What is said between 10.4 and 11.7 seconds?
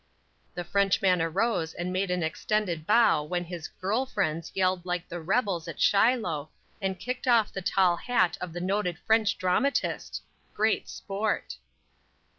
Great sport!